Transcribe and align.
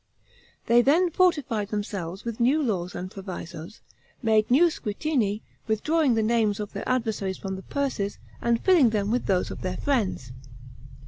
They 0.65 0.81
then 0.81 1.11
fortified 1.11 1.67
themselves 1.69 2.25
with 2.25 2.39
new 2.39 2.59
laws 2.63 2.95
and 2.95 3.11
provisos, 3.11 3.81
made 4.23 4.49
new 4.49 4.71
Squittini, 4.71 5.41
withdrawing 5.67 6.15
the 6.15 6.23
names 6.23 6.59
of 6.59 6.73
their 6.73 6.89
adversaries 6.89 7.37
from 7.37 7.55
the 7.55 7.61
purses, 7.61 8.17
and 8.41 8.59
filling 8.59 8.89
them 8.89 9.11
with 9.11 9.27
those 9.27 9.51
of 9.51 9.61
their 9.61 9.77
friends. 9.77 10.31